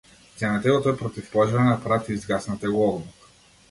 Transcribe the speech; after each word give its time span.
Земете 0.43 0.73
го 0.75 0.79
тој 0.87 0.95
противпожарен 1.03 1.71
апарат 1.77 2.13
и 2.13 2.19
изгаснете 2.19 2.77
го 2.77 2.85
огнот! 2.93 3.35